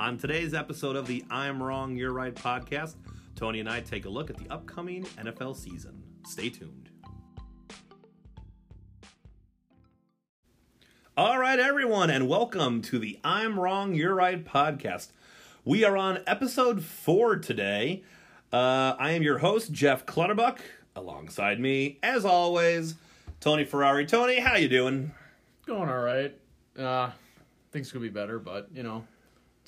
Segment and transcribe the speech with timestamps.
[0.00, 2.94] On today's episode of the I'm Wrong, You're Right podcast,
[3.36, 6.02] Tony and I take a look at the upcoming NFL season.
[6.26, 6.88] Stay tuned.
[11.18, 15.08] All right, everyone, and welcome to the I'm Wrong, You're Right podcast.
[15.66, 18.02] We are on episode four today.
[18.50, 20.60] Uh, I am your host, Jeff Clutterbuck.
[20.96, 22.94] Alongside me, as always,
[23.38, 24.06] Tony Ferrari.
[24.06, 25.12] Tony, how you doing?
[25.66, 26.34] Going all right.
[26.78, 27.10] Uh,
[27.70, 29.04] things could be better, but you know,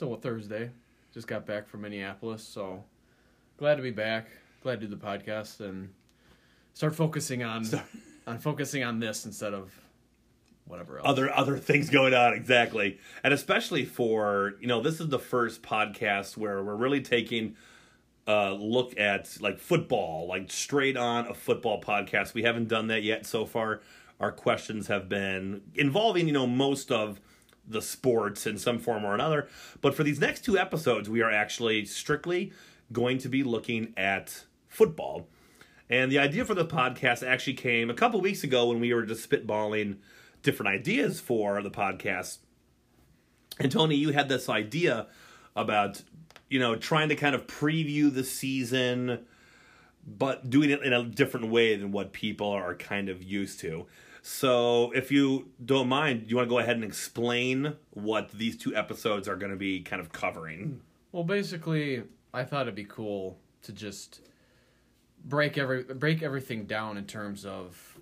[0.02, 0.70] it's a Thursday.
[1.14, 2.82] Just got back from Minneapolis, so
[3.56, 4.26] glad to be back.
[4.62, 5.90] Glad to do the podcast and
[6.74, 7.64] start focusing on
[8.26, 9.72] on focusing on this instead of
[10.64, 11.06] whatever else.
[11.08, 15.62] Other other things going on exactly, and especially for you know this is the first
[15.62, 17.54] podcast where we're really taking
[18.26, 22.34] a look at like football, like straight on a football podcast.
[22.34, 23.82] We haven't done that yet so far.
[24.18, 27.20] Our questions have been involving you know most of
[27.66, 29.48] the sports in some form or another.
[29.80, 32.52] But for these next two episodes, we are actually strictly
[32.92, 35.28] going to be looking at football.
[35.88, 39.04] And the idea for the podcast actually came a couple weeks ago when we were
[39.04, 39.96] just spitballing
[40.42, 42.38] different ideas for the podcast.
[43.58, 45.06] And Tony, you had this idea
[45.54, 46.02] about,
[46.48, 49.26] you know, trying to kind of preview the season,
[50.06, 53.86] but doing it in a different way than what people are kind of used to.
[54.24, 58.74] So, if you don't mind, you want to go ahead and explain what these two
[58.74, 60.80] episodes are going to be kind of covering?
[61.10, 64.20] Well, basically, I thought it'd be cool to just
[65.24, 67.98] break every break everything down in terms of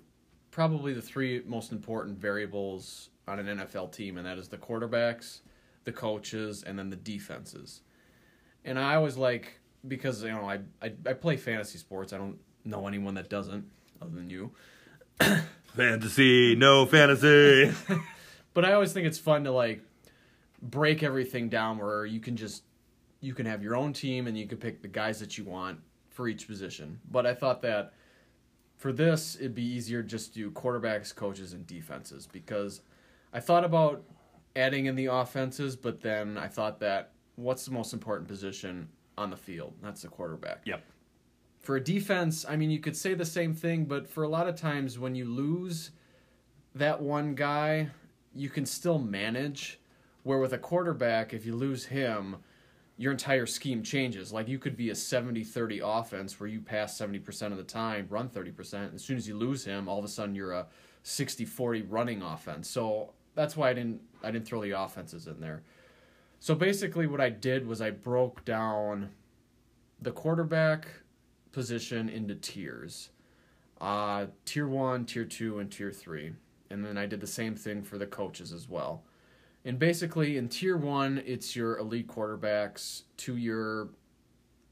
[0.51, 5.39] probably the three most important variables on an NFL team, and that is the quarterbacks,
[5.85, 7.81] the coaches, and then the defenses.
[8.63, 12.13] And I always like because you know I I, I play fantasy sports.
[12.13, 13.65] I don't know anyone that doesn't,
[13.99, 14.51] other than you.
[15.75, 17.71] fantasy, no fantasy.
[18.53, 19.81] but I always think it's fun to like
[20.61, 22.63] break everything down where you can just
[23.19, 25.79] you can have your own team and you can pick the guys that you want
[26.09, 26.99] for each position.
[27.09, 27.93] But I thought that
[28.77, 32.81] for this it'd be easier just to do quarterbacks, coaches, and defenses because
[33.33, 34.03] I thought about
[34.55, 39.29] adding in the offenses, but then I thought that what's the most important position on
[39.29, 39.73] the field?
[39.81, 40.61] That's the quarterback.
[40.65, 40.83] Yep
[41.61, 44.47] for a defense, I mean, you could say the same thing, but for a lot
[44.47, 45.91] of times when you lose
[46.73, 47.89] that one guy,
[48.33, 49.79] you can still manage.
[50.23, 52.37] Where with a quarterback, if you lose him,
[53.01, 54.31] your entire scheme changes.
[54.31, 58.05] Like you could be a 70 30 offense where you pass 70% of the time,
[58.09, 58.93] run 30%.
[58.93, 60.67] As soon as you lose him, all of a sudden you're a
[61.01, 62.69] 60 40 running offense.
[62.69, 65.63] So that's why I didn't I didn't throw the offenses in there.
[66.39, 69.09] So basically what I did was I broke down
[69.99, 70.87] the quarterback
[71.51, 73.09] position into tiers
[73.81, 76.33] uh, tier one, tier two, and tier three.
[76.69, 79.03] And then I did the same thing for the coaches as well.
[79.65, 83.89] And basically, in tier one, it's your elite quarterbacks to your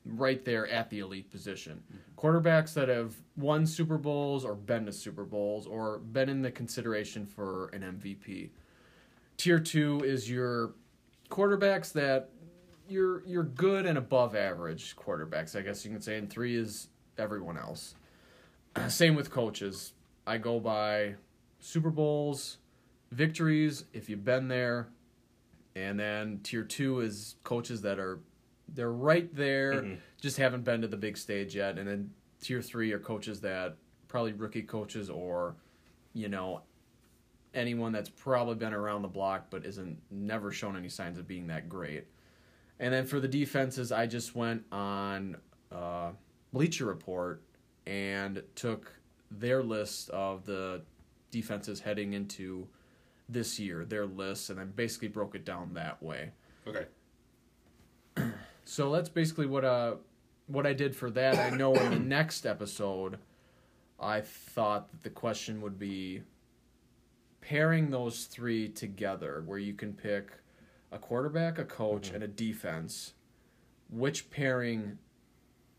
[0.06, 1.84] right there at the elite position.
[1.92, 2.28] Mm-hmm.
[2.28, 6.52] Quarterbacks that have won Super Bowls or been to Super Bowls or been in the
[6.52, 8.50] consideration for an MVP.
[9.38, 10.74] Tier two is your
[11.30, 12.30] quarterbacks that
[12.90, 16.90] you're you're good and above average quarterbacks, I guess you can say, and three is
[17.18, 17.96] everyone else.
[18.88, 19.94] Same with coaches.
[20.26, 21.16] I go by
[21.60, 22.58] Super Bowls,
[23.12, 24.90] victories if you've been there,
[25.76, 28.20] and then tier two is coaches that are
[28.68, 29.94] they're right there, mm-hmm.
[30.22, 32.12] just haven't been to the big stage yet, and then
[32.42, 33.78] tier three are coaches that
[34.08, 35.56] probably rookie coaches or
[36.14, 36.62] you know
[37.54, 41.48] anyone that's probably been around the block but isn't never shown any signs of being
[41.48, 42.06] that great.
[42.80, 45.38] And then for the defenses, I just went on
[45.72, 46.12] uh,
[46.54, 47.42] Bleacher Report
[47.86, 48.94] and took
[49.32, 50.82] their list of the
[51.32, 52.68] defenses heading into
[53.28, 56.32] this year, their list, and then basically broke it down that way.
[56.68, 56.86] Okay.
[58.66, 59.96] so that's basically what uh
[60.48, 61.38] what I did for that.
[61.38, 63.20] I know in the next episode,
[64.00, 66.24] I thought that the question would be
[67.42, 70.32] pairing those three together, where you can pick
[70.92, 72.16] a quarterback, a coach, mm-hmm.
[72.16, 73.14] and a defense,
[73.90, 74.98] which pairing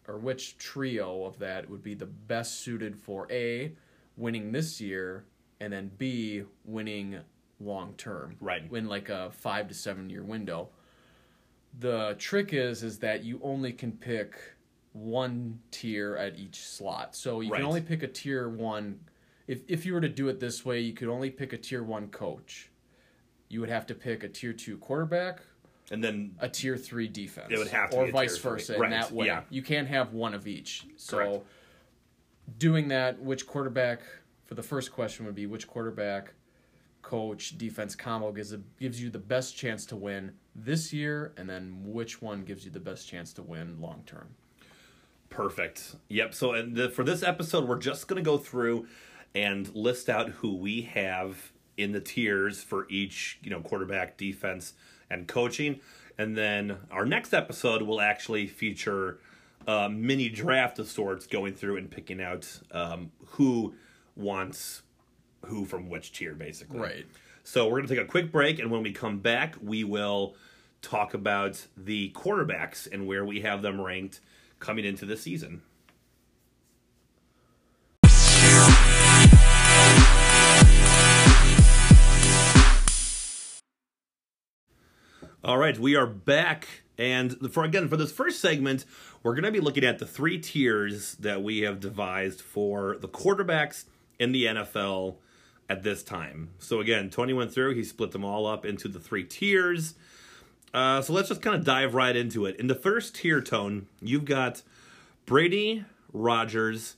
[0.09, 3.73] or which trio of that would be the best suited for A,
[4.17, 5.25] winning this year,
[5.61, 7.21] and then B, winning
[7.61, 8.37] long term.
[8.41, 8.63] Right.
[8.73, 10.71] In like a five to seven year window.
[11.79, 14.37] The trick is is that you only can pick
[14.93, 17.15] one tier at each slot.
[17.15, 17.59] So you right.
[17.59, 18.99] can only pick a tier one
[19.47, 21.83] if if you were to do it this way, you could only pick a tier
[21.83, 22.70] one coach
[23.51, 25.41] you would have to pick a tier two quarterback
[25.91, 27.49] and then a tier three defense.
[27.51, 28.79] It would have to or vice versa.
[28.79, 28.87] Right.
[28.87, 29.43] In that way, yeah.
[29.51, 30.87] you can't have one of each.
[30.97, 31.45] So, Correct.
[32.59, 34.01] doing that, which quarterback
[34.47, 36.33] for the first question would be which quarterback,
[37.03, 41.51] coach, defense combo gives a, gives you the best chance to win this year, and
[41.51, 44.29] then which one gives you the best chance to win long term.
[45.29, 45.97] Perfect.
[46.09, 46.35] Yep.
[46.35, 48.87] So and the, for this episode, we're just going to go through
[49.35, 54.75] and list out who we have in the tiers for each, you know, quarterback, defense,
[55.11, 55.81] and coaching.
[56.19, 59.19] And then our next episode will actually feature
[59.67, 63.75] a mini draft of sorts, going through and picking out um, who
[64.17, 64.83] wants
[65.47, 66.79] who from which tier, basically.
[66.79, 67.07] Right.
[67.45, 70.35] So we're going to take a quick break, and when we come back, we will
[70.83, 74.21] talk about the quarterbacks and where we have them ranked
[74.59, 75.63] coming into the season.
[85.43, 86.69] All right, we are back.
[86.99, 88.85] And for again, for this first segment,
[89.23, 93.09] we're going to be looking at the three tiers that we have devised for the
[93.09, 93.85] quarterbacks
[94.19, 95.17] in the NFL
[95.67, 96.51] at this time.
[96.59, 99.95] So again, Tony went through, he split them all up into the three tiers.
[100.75, 102.57] Uh, so let's just kind of dive right into it.
[102.57, 104.61] In the first tier tone, you've got
[105.25, 106.97] Brady, Rodgers,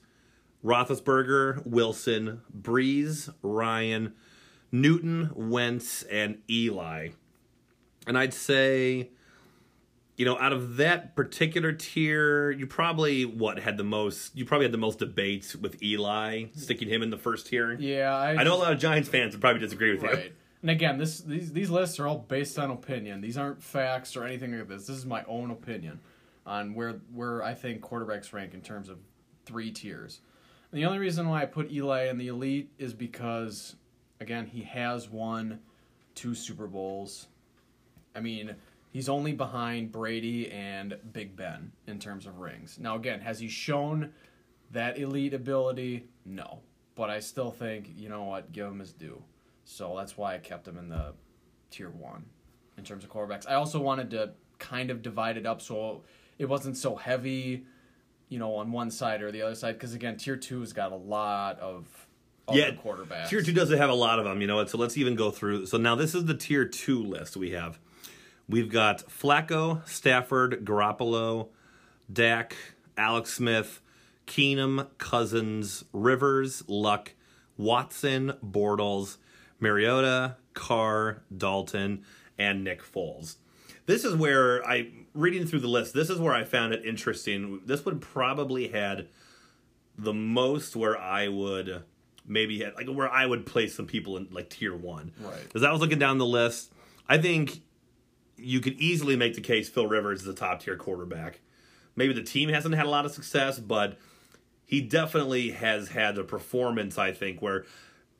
[0.65, 4.15] Roethlisberger, Wilson, Brees, Ryan,
[4.73, 7.11] Newton, Wentz, and Eli.
[8.06, 9.10] And I'd say,
[10.16, 14.37] you know, out of that particular tier, you probably what had the most.
[14.37, 17.72] You probably had the most debates with Eli sticking him in the first tier.
[17.72, 20.08] Yeah, I, I know a lot of Giants fans would probably disagree with you.
[20.08, 20.32] Right.
[20.62, 23.20] And again, this these these lists are all based on opinion.
[23.20, 24.87] These aren't facts or anything like this.
[24.87, 26.00] This is my own opinion
[26.46, 28.98] on where where I think quarterbacks rank in terms of
[29.44, 30.20] three tiers.
[30.70, 33.75] And the only reason why I put Eli in the elite is because
[34.20, 35.60] again, he has won
[36.14, 37.26] two Super Bowls.
[38.14, 38.55] I mean,
[38.91, 42.79] he's only behind Brady and Big Ben in terms of rings.
[42.81, 44.12] Now again, has he shown
[44.70, 46.06] that elite ability?
[46.25, 46.61] No.
[46.94, 49.23] But I still think, you know what, give him his due.
[49.64, 51.14] So that's why I kept him in the
[51.70, 52.26] tier one
[52.76, 53.49] in terms of quarterbacks.
[53.49, 56.03] I also wanted to kind of divide it up so
[56.38, 57.65] it wasn't so heavy,
[58.29, 59.73] you know, on one side or the other side.
[59.73, 61.87] Because again, tier two has got a lot of
[62.50, 63.29] Yeah, quarterbacks.
[63.29, 64.65] Tier two doesn't have a lot of them, you know.
[64.67, 65.67] So let's even go through.
[65.67, 67.79] So now this is the tier two list we have.
[68.52, 71.49] We've got Flacco, Stafford, Garoppolo,
[72.12, 72.54] Dak,
[72.99, 73.81] Alex Smith,
[74.26, 77.14] Keenum, Cousins, Rivers, Luck,
[77.56, 79.16] Watson, Bortles,
[79.58, 82.04] Mariota, Carr, Dalton,
[82.37, 83.37] and Nick Foles.
[83.87, 85.94] This is where I reading through the list.
[85.94, 87.62] This is where I found it interesting.
[87.64, 89.08] This would probably had
[89.96, 91.84] the most where I would
[92.26, 95.12] maybe had, like where I would place some people in like tier one.
[95.19, 95.43] Right.
[95.43, 96.70] Because I was looking down the list,
[97.08, 97.62] I think
[98.37, 101.40] you could easily make the case Phil Rivers is a top tier quarterback.
[101.94, 103.99] Maybe the team hasn't had a lot of success, but
[104.64, 106.96] he definitely has had the performance.
[106.99, 107.64] I think where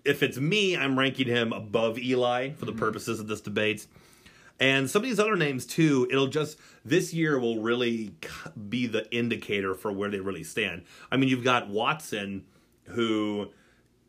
[0.05, 2.81] if it's me, I'm ranking him above Eli for the mm-hmm.
[2.81, 3.87] purposes of this debate.
[4.61, 8.15] And some of these other names too, it'll just this year will really
[8.69, 10.83] be the indicator for where they really stand.
[11.11, 12.45] I mean, you've got Watson,
[12.85, 13.51] who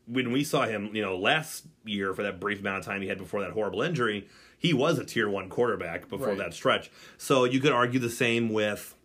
[0.06, 3.08] when we saw him, you know, last year for that brief amount of time he
[3.08, 4.28] had before that horrible injury,
[4.64, 6.38] he was a tier one quarterback before Right.
[6.38, 6.90] that stretch.
[7.18, 8.96] So you could argue the same with,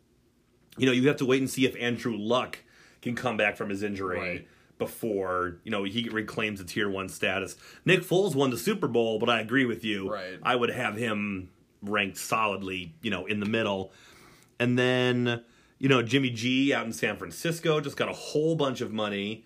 [0.78, 2.60] you know, you have to wait and see if Andrew Luck
[3.02, 4.48] can come back from his injury Right.
[4.78, 7.56] before you know he reclaims the tier one status.
[7.84, 10.10] Nick Foles won the Super Bowl, but I agree with you.
[10.10, 10.38] Right.
[10.42, 11.50] I would have him
[11.82, 13.92] ranked solidly, you know, in the middle.
[14.60, 15.42] And then,
[15.78, 19.44] you know, Jimmy G out in San Francisco just got a whole bunch of money,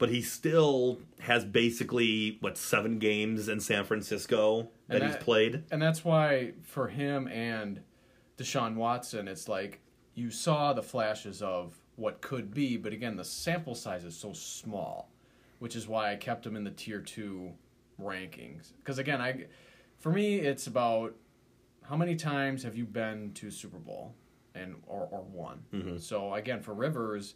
[0.00, 5.62] but he still has basically what seven games in San Francisco that, And he's played.
[5.70, 7.80] And that's why for him and
[8.38, 9.80] Deshaun Watson, it's like
[10.14, 14.32] you saw the flashes of what could be, but again, the sample size is so
[14.32, 15.10] small,
[15.58, 17.52] which is why I kept him in the tier two
[18.02, 18.72] rankings.
[18.78, 19.48] Because again, I,
[19.98, 21.14] for me, it's about
[21.82, 24.14] how many times have you been to Super Bowl
[24.54, 25.60] and or or won.
[25.74, 25.98] Mm-hmm.
[25.98, 27.34] So again, for Rivers,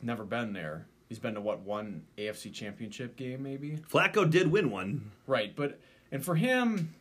[0.00, 0.86] never been there.
[1.08, 3.78] He's been to what one AFC Championship game maybe.
[3.90, 5.12] Flacco did win one.
[5.26, 5.78] Right, but
[6.10, 6.94] and for him,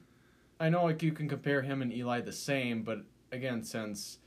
[0.59, 2.99] I know like you can compare him and Eli the same, but
[3.31, 4.19] again, since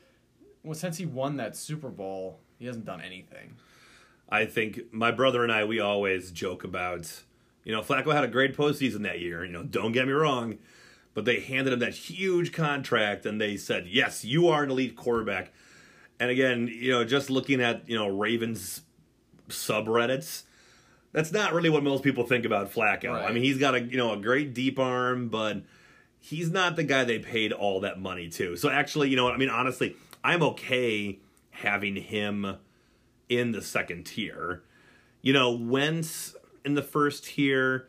[0.64, 3.54] well, since he won that Super Bowl, he hasn't done anything.
[4.28, 7.23] I think my brother and I we always joke about,
[7.64, 9.44] you know, Flacco had a great postseason that year.
[9.44, 10.58] You know, don't get me wrong,
[11.14, 14.97] but they handed him that huge contract and they said, "Yes, you are an elite
[14.97, 15.52] quarterback."
[16.20, 18.82] And again, you know, just looking at you know Ravens
[19.49, 20.45] subreddits,
[21.12, 23.12] that's not really what most people think about Flacco.
[23.12, 25.62] I mean, he's got a you know a great deep arm, but
[26.21, 28.57] he's not the guy they paid all that money to.
[28.57, 29.35] So actually, you know what?
[29.35, 31.19] I mean, honestly, I'm okay
[31.50, 32.57] having him
[33.28, 34.62] in the second tier.
[35.23, 37.88] You know, Wentz in the first tier.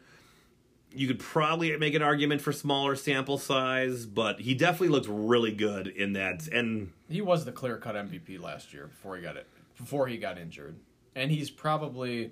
[0.92, 5.52] you could probably make an argument for smaller sample size, but he definitely looked really
[5.52, 6.48] good in that.
[6.48, 9.48] And He was the clear cut MVP last year before he got it
[9.78, 10.76] before he got injured,
[11.16, 12.32] and he's probably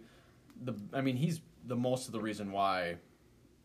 [0.63, 0.75] the.
[0.93, 2.97] I mean, he's the most of the reason why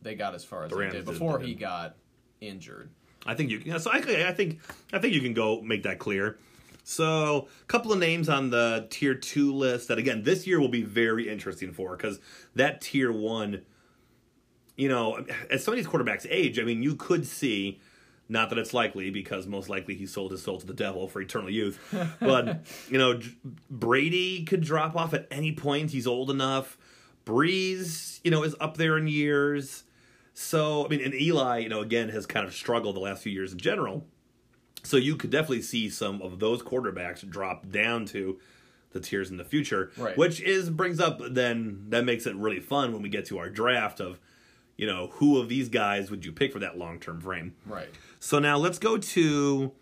[0.03, 1.49] they got as far as The they Rams did before did.
[1.49, 1.97] he got
[2.41, 2.91] injured.
[3.25, 3.79] I think you can.
[3.79, 4.61] So I, I think
[4.93, 6.39] I think you can go make that clear.
[6.85, 10.69] So a couple of names on the tier two list that again this year will
[10.69, 12.19] be very interesting for because
[12.57, 13.63] that tier one,
[14.77, 17.81] you know, as some of these quarterbacks age, I mean, you could see.
[18.33, 21.21] Not that it's likely, because most likely he sold his soul to the devil for
[21.21, 21.79] eternal youth.
[22.19, 23.21] But you know,
[23.71, 25.91] Brady could drop off at any point.
[25.91, 26.79] He's old enough.
[27.27, 29.85] Brees, you know, is up there in years.
[30.35, 33.33] So I mean, and Eli, you know, again has kind of struggled the last few
[33.33, 34.07] years in general.
[34.83, 38.41] So you could definitely see some of those quarterbacks drop down to
[38.93, 40.17] the tiers in the future, Right.
[40.17, 43.49] which is brings up then that makes it really fun when we get to our
[43.49, 44.19] draft of,
[44.77, 47.55] you know, who of these guys would you pick for that long term frame.
[47.67, 47.89] Right.
[48.23, 49.73] So now let's go to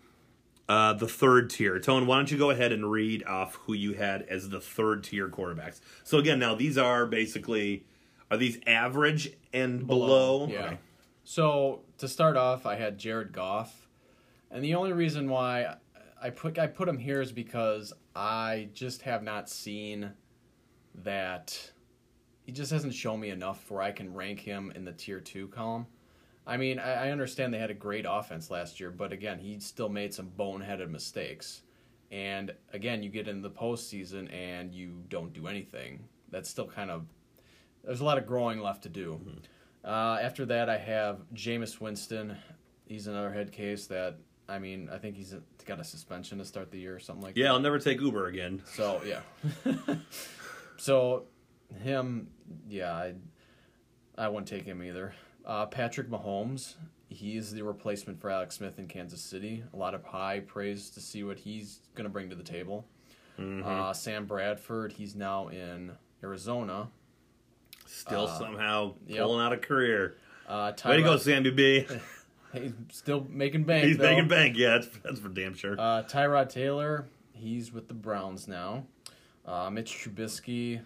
[0.67, 1.79] uh, the third tier.
[1.79, 5.03] Tone, why don't you go ahead and read off who you had as the third
[5.03, 5.79] tier quarterbacks?
[6.03, 7.85] So again, now these are basically
[8.31, 10.47] are these average and below?
[10.47, 10.65] Yeah.
[10.65, 10.77] Okay.
[11.23, 13.87] So to start off, I had Jared Goff,
[14.49, 15.75] and the only reason why
[16.19, 20.13] I put I put him here is because I just have not seen
[21.03, 21.73] that
[22.43, 25.47] he just hasn't shown me enough where I can rank him in the tier two
[25.49, 25.85] column.
[26.51, 29.57] I mean, I, I understand they had a great offense last year, but again, he
[29.61, 31.61] still made some boneheaded mistakes.
[32.11, 36.03] And again, you get into the postseason and you don't do anything.
[36.29, 37.05] That's still kind of
[37.85, 39.19] there's a lot of growing left to do.
[39.85, 42.35] Uh, after that, I have Jameis Winston.
[42.85, 44.17] He's another head case that
[44.49, 45.33] I mean, I think he's
[45.65, 47.47] got a suspension to start the year or something like Yeah, that.
[47.47, 48.61] Yeah, I'll never take Uber again.
[48.65, 49.21] So yeah.
[50.77, 51.27] so
[51.81, 52.27] him,
[52.67, 53.13] yeah, I
[54.17, 55.13] I wouldn't take him either.
[55.45, 56.75] Uh, Patrick Mahomes,
[57.09, 59.63] he's the replacement for Alex Smith in Kansas City.
[59.73, 62.85] A lot of high praise to see what he's going to bring to the table.
[63.39, 63.67] Mm-hmm.
[63.67, 65.91] Uh, Sam Bradford, he's now in
[66.23, 66.89] Arizona.
[67.87, 69.19] Still Uh, somehow yep.
[69.19, 70.15] pulling out a career.
[70.47, 71.87] Uh, Way to go, Sammy B.
[72.53, 73.85] He's still making bank.
[73.85, 74.09] He's though.
[74.09, 74.57] making bank.
[74.57, 75.79] Yeah, that's, that's for damn sure.
[75.79, 78.85] Uh, Tyrod Taylor, he's with the Browns now.
[79.45, 80.81] Uh, Mitch Trubisky,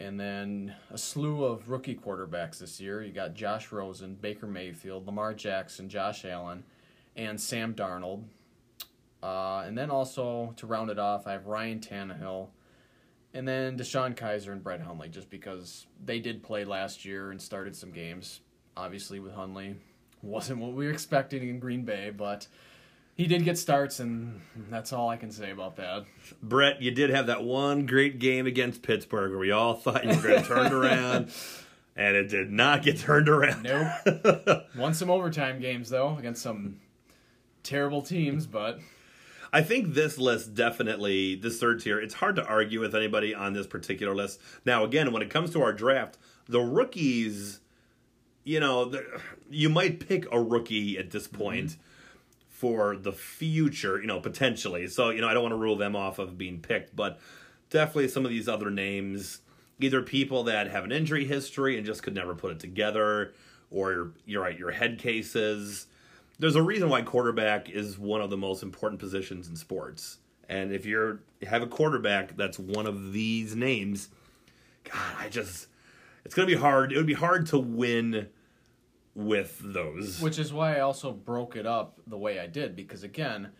[0.00, 3.02] and then a slew of rookie quarterbacks this year.
[3.02, 6.64] You got Josh Rosen, Baker Mayfield, Lamar Jackson, Josh Allen,
[7.16, 8.24] and Sam Darnold.
[9.22, 12.48] Uh, and then also to round it off, I have Ryan Tannehill,
[13.34, 17.40] and then DeShone Kizer and Brett Hundley, just because they did play last year and
[17.40, 18.40] started some games.
[18.78, 19.76] Obviously, with Hundley,
[20.22, 22.48] wasn't what we were expecting in Green Bay, but
[23.20, 26.06] he did get starts, and that's all I can say about that.
[26.42, 30.16] Brett, you did have that one great game against Pittsburgh where we all thought you
[30.16, 31.30] were going to turn around,
[31.96, 33.62] and it did not get turned around.
[33.62, 34.64] Nope.
[34.74, 36.80] Won some overtime games though against some
[37.62, 38.80] terrible teams, but
[39.52, 43.52] I think this list definitely, this third tier, it's hard to argue with anybody on
[43.52, 44.40] this particular list.
[44.64, 46.16] Now, again, when it comes to our draft,
[46.48, 47.60] the rookies,
[48.44, 48.90] you know,
[49.50, 51.82] you might pick a rookie at this point mm-hmm.
[52.60, 54.86] For the future, you know, potentially.
[54.86, 57.18] So, you know, I don't want to rule them off of being picked, but
[57.70, 59.40] definitely some of these other names,
[59.80, 63.32] either people that have an injury history and just could never put it together,
[63.70, 65.86] or you're right, your head cases
[66.40, 70.18] there's a reason why quarterback is one of the most important positions in sports.
[70.48, 74.08] And if you're have a quarterback that's one of these names,
[74.84, 75.68] God, I just
[76.24, 76.92] it's gonna be hard.
[76.92, 78.28] It would be hard to win
[79.26, 80.20] with those.
[80.20, 83.50] which is why I also broke it up the way I did because again,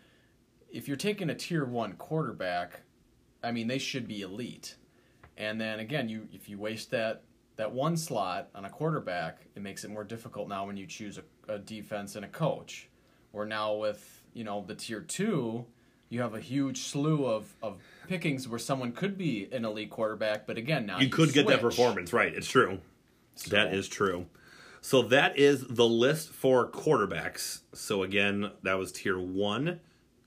[0.71, 2.81] if you're taking a tier 1 quarterback,
[3.43, 4.75] I mean they should be elite.
[5.37, 7.23] And then again, you if you waste that
[7.57, 11.19] that one slot on a quarterback, it makes it more difficult now when you choose
[11.19, 12.87] a, a defense and a coach.
[13.33, 15.65] Or now with, you know, the tier 2,
[16.09, 20.45] you have a huge slew of, of pickings where someone could be an elite quarterback,
[20.47, 22.33] but again, now you could get that performance, right?
[22.33, 22.79] It's true.
[23.35, 24.25] So- That is true.
[24.83, 27.59] So that is the list for quarterbacks.
[27.71, 29.79] So again, that was tier one,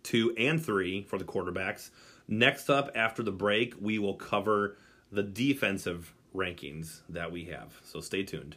[0.04, 1.90] two, and three for the quarterbacks.
[2.28, 4.76] Next up, after the break, we will cover
[5.11, 7.80] the defensive rankings that we have.
[7.82, 8.56] So stay tuned.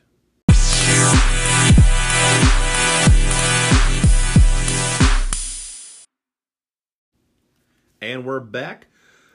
[8.00, 8.86] And we're back.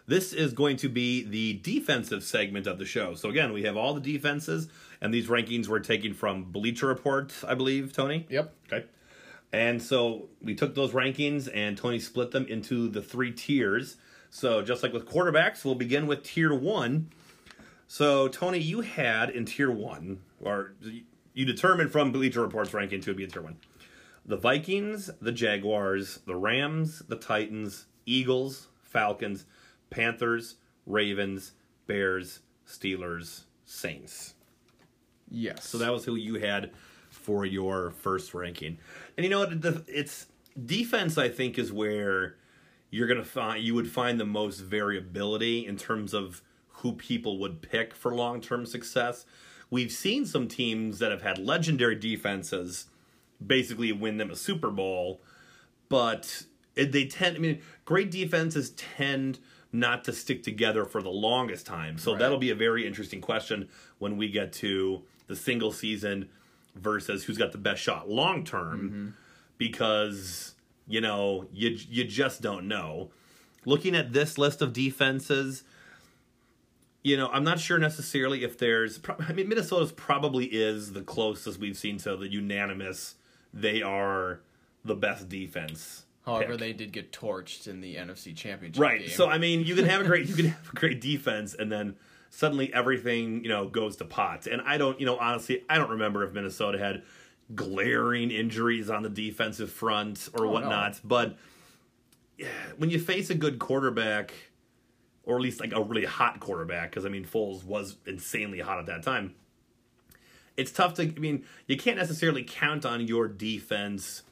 [0.07, 3.15] This is going to be the defensive segment of the show.
[3.15, 4.69] So again, we have all the defenses,
[5.01, 8.27] and these rankings were taken from Bleacher Report, I believe, Tony.
[8.29, 8.53] Yep.
[8.73, 8.87] Okay.
[9.53, 13.97] And so we took those rankings and Tony split them into the three tiers.
[14.31, 17.11] So just like with quarterbacks, we'll begin with tier one.
[17.87, 20.73] So Tony, you had in tier one, or
[21.35, 23.59] you determine from Bleacher Report's ranking to be a tier one.
[24.25, 29.45] The Vikings, the Jaguars, the Rams, the Titans, Eagles, Falcons,
[29.93, 30.57] Panthers,
[30.87, 31.53] Ravens,
[31.87, 34.35] Bears, Steelers, Saints.
[35.31, 35.69] Yes.
[35.69, 36.73] So that was who you had
[37.11, 38.79] for your first ranking.
[39.17, 39.63] And you know what?
[39.63, 40.27] The, it's
[40.67, 41.17] defense.
[41.17, 42.37] I think is where
[42.91, 47.63] you're gonna find you would find the most variability in terms of who people would
[47.63, 49.25] pick for long term success.
[49.71, 52.87] We've seen some teams that have had legendary defenses
[53.45, 55.23] basically win them a Super Bowl,
[55.89, 56.45] but
[56.75, 57.37] they tend.
[57.37, 59.39] I mean, great defenses tend
[59.73, 61.97] not to stick together for the longest time.
[61.99, 62.19] So Right.
[62.21, 66.29] that'll be a very interesting question when we get to the single season
[66.75, 69.09] versus who's got the best shot long term mm-hmm.
[69.59, 70.55] because
[70.87, 73.11] you know you you just don't know.
[73.65, 75.63] Looking at this list of defenses,
[77.03, 79.01] you know, I'm not sure necessarily if there's.
[79.29, 83.15] I mean, Minnesota's probably is the closest we've seen to the unanimous.
[83.55, 84.41] They are
[84.85, 86.05] the best defense.
[86.25, 86.61] However, pick.
[86.61, 89.01] they did get torched in the NFC Championship right.
[89.01, 89.09] game.
[89.09, 91.71] So I mean, you can have a great you can have a great defense, and
[91.71, 91.97] then
[92.31, 94.47] suddenly everything you know goes to pot.
[94.47, 97.03] And I don't, you know, honestly, I don't remember if Minnesota had
[97.55, 100.53] glaring injuries on the defensive front or Oh, no.
[100.53, 101.01] whatnot.
[101.05, 101.37] But
[102.39, 104.33] yeah, when you face a good quarterback,
[105.25, 108.79] or at least like a really hot quarterback, because I mean Foles was insanely hot
[108.79, 109.35] at that time.
[110.57, 111.03] It's tough to.
[111.03, 114.23] I mean, you can't necessarily count on your defense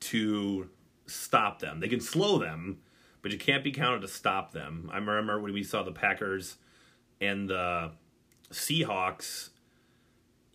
[0.00, 0.68] to
[1.06, 1.80] stop them.
[1.80, 2.78] They can slow them,
[3.22, 4.90] but you can't be counted to stop them.
[4.92, 6.56] I remember when we saw the Packers
[7.20, 7.92] and the
[8.52, 9.50] Seahawks.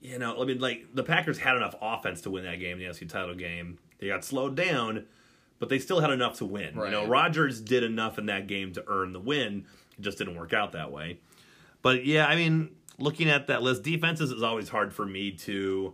[0.01, 2.85] You know, I mean, like the Packers had enough offense to win that game, the
[2.85, 3.77] NFC title game.
[3.99, 5.05] They got slowed down,
[5.59, 6.73] but they still had enough to win.
[6.75, 7.09] You know, Right.
[7.09, 9.65] Rodgers did enough in that game to earn the win.
[9.97, 11.19] It just didn't work out that way.
[11.83, 15.93] But yeah, I mean, looking at that list, defenses is always hard for me to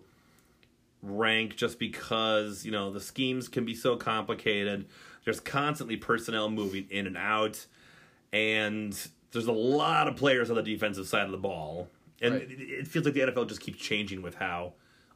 [1.01, 4.87] rank just because, you know, the schemes can be so complicated.
[5.25, 7.65] There's constantly personnel moving in and out.
[8.33, 8.97] And
[9.31, 11.89] there's a lot of players on the defensive side of the ball.
[12.21, 12.49] And Right.
[12.51, 14.73] it, it feels like the NFL just keeps changing with how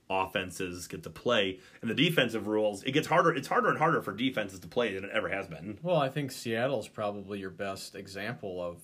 [0.10, 1.60] offenses get to play.
[1.82, 3.34] And the defensive rules, it gets harder.
[3.34, 5.80] It's harder and harder for defenses to play than it ever has been.
[5.82, 8.78] Well, I think Seattle's probably your best example of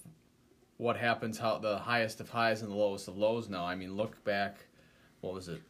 [0.77, 3.65] what happens, how the highest of highs and the lowest of lows now.
[3.65, 4.57] I mean, look back,
[5.21, 5.61] what was it,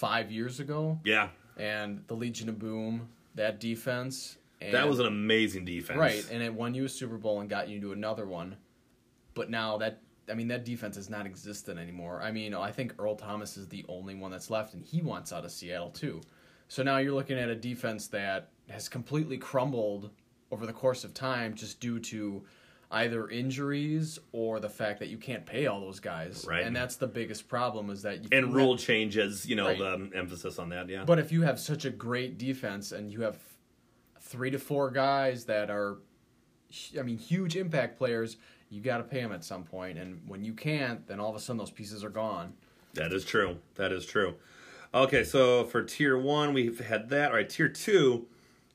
[0.00, 0.98] five years ago?
[1.04, 1.28] Yeah.
[1.58, 4.38] And the Legion of Boom, that defense.
[4.62, 5.98] And, That was an amazing defense.
[5.98, 8.56] Right, and it won you a Super Bowl and got you to another one.
[9.34, 12.20] But now that, I mean, that defense is not existent anymore.
[12.22, 15.32] I mean, I think Earl Thomas is the only one that's left, and he wants
[15.32, 16.20] out of Seattle too.
[16.68, 20.10] So now you're looking at a defense that has completely crumbled
[20.50, 22.42] over the course of time just due to
[22.92, 26.44] either injuries or the fact that you can't pay all those guys.
[26.48, 26.64] Right.
[26.64, 29.78] And that's the biggest problem is that you And rule have- changes, you know, Right.
[29.78, 31.04] the emphasis on that, yeah.
[31.04, 33.38] but if you have such a great defense and you have
[34.20, 35.98] three to four guys that are,
[36.98, 38.36] I mean, huge impact players,
[38.70, 39.98] you got to pay them at some point.
[39.98, 42.54] And when you can't, then all of a sudden those pieces are gone.
[42.94, 43.58] That is true.
[43.76, 44.34] That is true.
[44.92, 47.30] Okay, so for tier one, we've had that.
[47.30, 48.26] All right, tier two,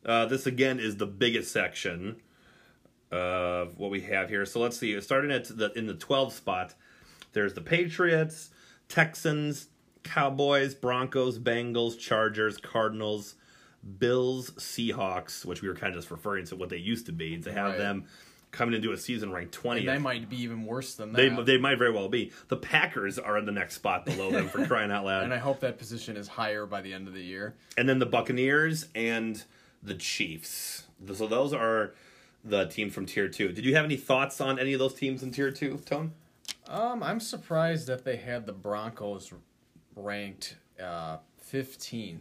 [0.05, 2.17] uh, this again is the biggest section
[3.11, 4.45] of what we have here.
[4.45, 4.99] So let's see.
[5.01, 6.73] Starting at the in the 12 spot,
[7.33, 8.49] there's the Patriots,
[8.89, 9.67] Texans,
[10.03, 13.35] Cowboys, Broncos, Bengals, Chargers, Cardinals,
[13.99, 17.37] Bills, Seahawks, which we were kind of just referring to what they used to be.
[17.41, 17.77] To have Right.
[17.77, 18.05] them
[18.51, 19.85] coming into a season ranked 20.
[19.85, 21.17] They might be even worse than that.
[21.17, 22.31] They, they might very well be.
[22.47, 25.23] The Packers are in the next spot below them for crying out loud.
[25.25, 27.55] and I hope that position is higher by the end of the year.
[27.77, 29.43] and then the Buccaneers and
[29.83, 30.83] the Chiefs.
[31.13, 31.93] So those are
[32.45, 33.51] the teams from tier two.
[33.51, 36.13] Did you have any thoughts on any of those teams in tier two, Tone?
[36.67, 39.33] Um, I'm surprised that they had the Broncos
[39.95, 41.17] ranked uh,
[41.51, 42.19] 15th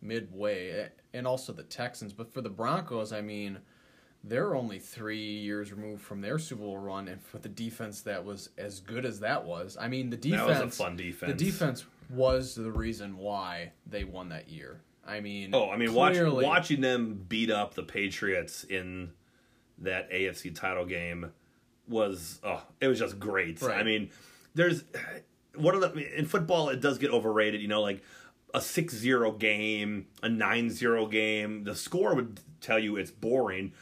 [0.00, 2.12] midway, and also the Texans.
[2.12, 3.58] But for the Broncos, I mean,
[4.24, 8.24] they're only three years removed from their Super Bowl run, and for the defense that
[8.24, 11.32] was as good as that was, I mean, the defense That was a fun defense.
[11.32, 14.80] The defense was the reason why they won that year.
[15.06, 19.10] I mean, Oh, I mean, watch, clearly- watching them beat up the Patriots in
[19.82, 21.32] that AFC title game
[21.88, 23.60] was oh, it was just great.
[23.60, 23.78] Right.
[23.78, 24.10] I mean,
[24.54, 24.84] there's
[25.54, 27.60] one of the in football it does get overrated.
[27.60, 28.02] You know, like
[28.54, 31.64] a 6-0 game, a 9-0 game.
[31.64, 33.72] The score would tell you it's boring,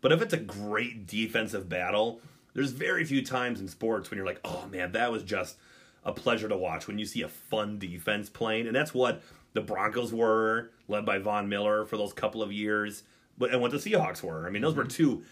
[0.00, 2.20] but if it's a great defensive battle,
[2.54, 5.56] there's very few times in sports when you're like, oh man, that was just
[6.04, 9.60] a pleasure to watch when you see a fun defense playing, and that's what the
[9.60, 13.02] Broncos were, led by Von Miller for those couple of years,
[13.36, 14.46] but and what the Seahawks were.
[14.46, 14.90] I mean, those were mm-hmm.
[14.90, 15.22] two.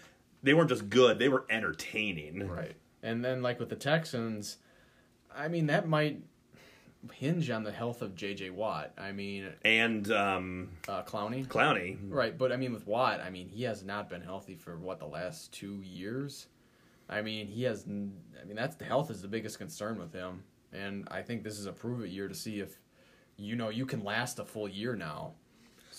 [0.42, 2.48] They weren't just good; they were entertaining.
[2.48, 2.74] Right.
[3.02, 4.58] And then like with the Texans,
[5.34, 6.22] I mean that might
[7.12, 8.50] hinge on the health of J.J.
[8.50, 8.92] Watt.
[8.98, 11.46] I mean, and um, uh, Clowney.
[11.46, 11.96] Clowney.
[12.08, 14.98] Right, but I mean with Watt, I mean he has not been healthy for what
[14.98, 16.46] the last two years.
[17.08, 17.84] I mean he has.
[17.86, 21.58] I mean that's the health is the biggest concern with him, and I think this
[21.58, 22.78] is a prove it year to see if
[23.36, 25.32] you know you can last a full year now.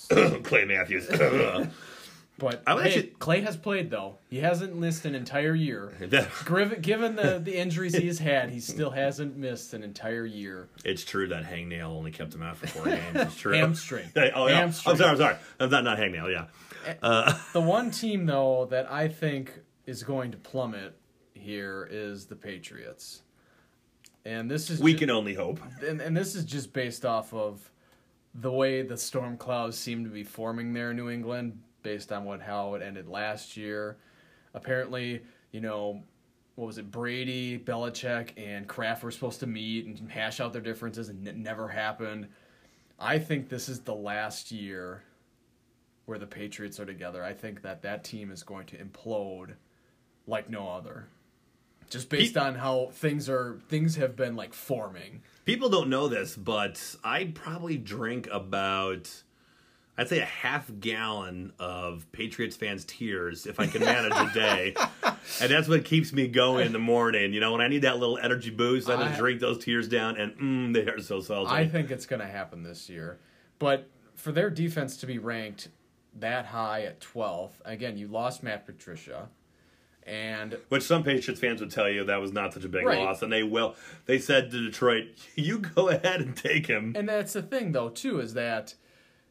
[0.43, 1.07] Clay Matthews.
[2.39, 4.17] But I would hey, actually- Clay has played though.
[4.29, 5.91] He hasn't missed an entire year.
[6.81, 10.69] Given, the, the injuries he's had, he still hasn't missed an entire year.
[10.85, 13.01] it's true that hangnail only kept him out for four games.
[13.15, 13.53] It's true.
[13.53, 14.09] Hamstring.
[14.15, 14.55] Hey, oh, yeah.
[14.59, 14.91] Hamstring.
[14.93, 15.11] I'm sorry.
[15.11, 15.35] I'm sorry.
[15.59, 16.31] I'm not not hangnail.
[16.31, 16.45] Yeah.
[16.87, 19.53] Eh, uh, the one team though that I think
[19.85, 20.95] is going to plummet
[21.33, 23.21] here is the Patriots.
[24.25, 25.59] And this is We ju- can only hope.
[25.85, 27.71] and, and this is just based off of
[28.35, 32.23] the way the storm clouds seem to be forming there in New England, based on
[32.23, 33.97] what how it ended last year.
[34.53, 36.03] Apparently, you know,
[36.53, 36.91] what was it?
[36.91, 41.35] Brady, Belichick, and Kraft were supposed to meet and hash out their differences, and it
[41.35, 42.27] never happened.
[42.99, 45.01] I think this is the last year
[46.05, 47.23] where the Patriots are together.
[47.23, 49.55] I think that that team is going to implode
[50.27, 51.07] like no other.
[51.89, 55.23] Just based on how things are, things have been like forming.
[55.45, 59.23] People don't know this, but I probably drink about,
[59.99, 64.73] I'd say a half gallon of Patriots fans' tears if I can manage a day,
[65.41, 67.33] and that's what keeps me going in the morning.
[67.33, 69.89] You know, when I need that little energy boost, I just I- drink those tears
[69.89, 71.51] down, and mm, they are so salty.
[71.51, 73.19] I think it's going to happen this year.
[73.59, 75.67] But for their defense to be ranked
[76.17, 79.27] that high at 12th, again, you lost Matt Patricia.
[80.03, 82.97] And Which some Patriots fans would tell you that was not such a big Right.
[82.99, 83.75] loss, and they will.
[84.05, 87.89] They said to Detroit, "You go ahead and take him." and that's the thing though
[87.89, 88.73] too is that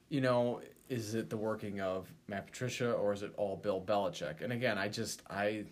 [0.08, 4.40] you know, is it the working of Matt Patricia or is it all Bill Belichick?
[4.42, 5.64] And again, I just I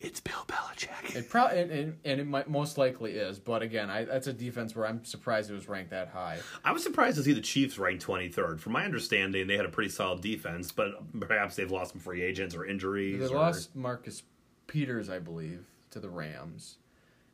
[0.00, 1.16] It's Bill Belichick.
[1.16, 4.32] it probably and, and, and it might most likely is, but again, I that's a
[4.32, 6.38] defense where I'm surprised it was ranked that high.
[6.64, 8.60] I was surprised to see the Chiefs ranked 23rd.
[8.60, 12.22] From my understanding, they had a pretty solid defense, but perhaps they've lost some free
[12.22, 13.20] agents or injuries.
[13.20, 14.22] They or- lost Marcus
[14.66, 16.76] Peters, I believe, to the Rams,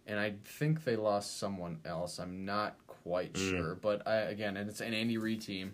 [0.07, 2.21] and I think they lost someone else.
[2.21, 3.51] I'm not quite Mm.
[3.51, 5.73] sure, but I, again, and it's an Andy Reid team.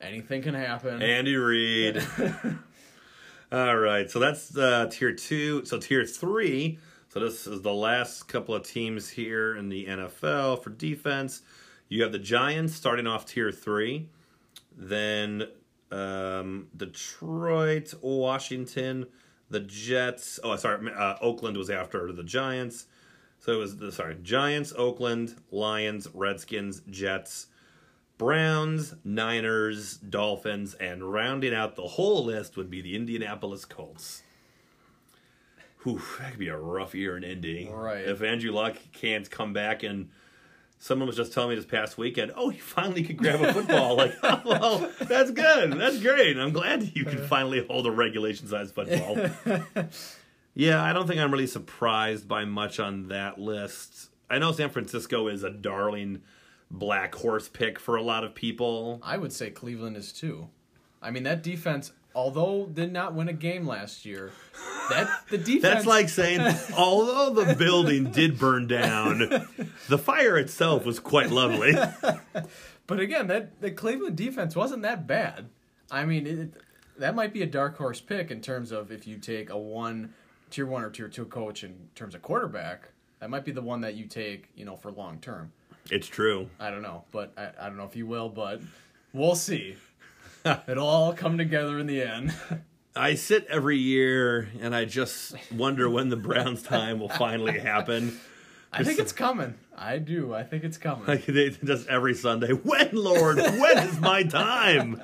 [0.00, 1.02] Anything can happen.
[1.02, 2.02] Andy Reid.
[3.52, 5.64] All right, so that's uh, tier two.
[5.64, 6.78] So tier three.
[7.08, 11.42] So this is the last couple of teams here in the NFL for defense.
[11.88, 14.08] You have the Giants starting off tier three,
[14.76, 15.44] then
[15.90, 19.06] um, Detroit, Washington,
[19.48, 20.38] the Jets.
[20.42, 22.86] Oh, sorry, uh, Oakland was after the Giants.
[23.38, 27.46] So it was the sorry Giants, Oakland, Lions, Redskins, Jets.
[28.18, 34.22] Browns, Niners, Dolphins, and rounding out the whole list would be the Indianapolis Colts.
[35.82, 37.68] Whew, that could be a rough year in Indy.
[37.70, 38.04] Right.
[38.08, 40.08] If Andrew Luck can't come back and
[40.78, 43.96] someone was just telling me this past weekend, oh, he finally could grab a football.
[43.96, 45.74] like, oh, well, that's good.
[45.74, 46.38] That's great.
[46.38, 49.30] I'm glad you can finally hold a regulation sized football.
[50.54, 54.10] yeah, I don't think I'm really surprised by much on that list.
[54.28, 56.22] I know San Francisco is a darling
[56.70, 59.00] black horse pick for a lot of people.
[59.02, 60.48] I would say Cleveland is too.
[61.00, 64.32] I mean, that defense, although did not win a game last year,
[64.90, 65.62] that the defense.
[65.62, 66.40] That's like saying,
[66.76, 69.18] although the building did burn down,
[69.88, 71.74] the fire itself was quite lovely.
[72.86, 75.48] But again, that the Cleveland defense wasn't that bad.
[75.90, 76.54] I mean, it,
[76.98, 80.14] that might be a dark horse pick in terms of if you take a one
[80.50, 82.90] tier one or tier two coach in terms of quarterback.
[83.20, 85.52] That might be the one that you take, you know, for long term.
[85.90, 86.48] It's true.
[86.58, 88.60] I don't know, but I, I don't know if you will, but
[89.12, 89.76] we'll see.
[90.68, 92.34] It'll all come together in the end.
[92.94, 98.18] I sit every year and I just wonder when the Browns' time will finally happen.
[98.72, 99.54] I think it's coming.
[99.76, 100.34] I do.
[100.34, 101.06] I think it's coming.
[101.06, 102.52] Like they just every Sunday.
[102.52, 103.36] When, Lord?
[103.36, 105.00] When is my time?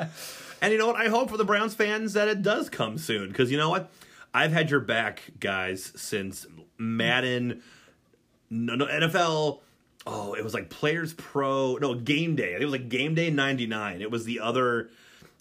[0.60, 0.96] And you know what?
[0.96, 3.28] I hope for the Browns fans that it does come soon.
[3.28, 3.90] Because you know what?
[4.34, 6.46] I've had your back, guys, since
[6.78, 7.62] Madden,
[8.48, 9.60] no, no NFL.
[10.06, 11.76] Oh, it was like Players Pro.
[11.76, 12.50] No, Game Day.
[12.50, 14.00] I think it was like Game Day '99.
[14.02, 14.90] It was the other.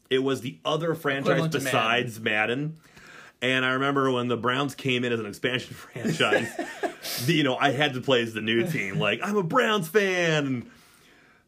[0.09, 1.51] It was the other franchise to Madden.
[1.63, 2.77] besides Madden.
[3.41, 6.47] And I remember when the Browns came in as an expansion franchise,
[7.25, 8.99] the- you know, I had to play as the new team.
[8.99, 10.69] Like, I'm a Browns fan.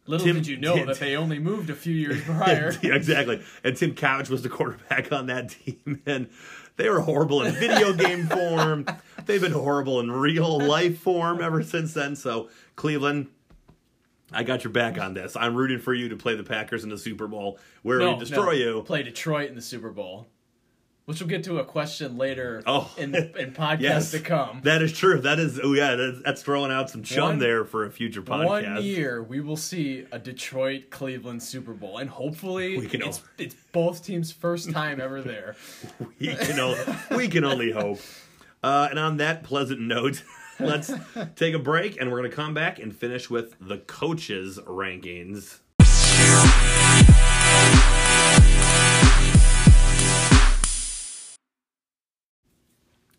[0.07, 2.73] Little Tim- did you know Tim- that they only moved a few years prior.
[2.81, 3.41] yeah, exactly.
[3.63, 6.29] And Tim Couch was the quarterback on that team, and
[6.77, 8.85] they were horrible in video game form.
[9.25, 12.15] They've been horrible in real life form ever since then.
[12.15, 13.27] So, Cleveland,
[14.31, 15.35] I got your back on this.
[15.35, 18.19] I'm rooting for you to play the Packers in the Super Bowl, where No, we
[18.19, 18.51] destroy no.
[18.51, 18.81] you.
[18.83, 20.27] Play Detroit in the Super Bowl.
[21.05, 22.89] which we'll get to a question later Oh.
[22.97, 24.11] in in podcasts Yes.
[24.11, 24.61] to come.
[24.63, 25.19] That is true.
[25.19, 28.21] That is, oh yeah, that's, that's throwing out some chum One- there for a future
[28.21, 28.47] podcast.
[28.47, 33.19] One year we will see a Detroit Cleveland Super Bowl, and hopefully We can it's,
[33.19, 35.57] all- it's both teams' first time ever there.
[36.19, 36.79] we can only,
[37.17, 37.99] we can only hope.
[38.63, 40.23] Uh, and on that pleasant note,
[40.59, 40.91] let's
[41.35, 45.59] take a break, and we're going to come back and finish with the coaches' rankings.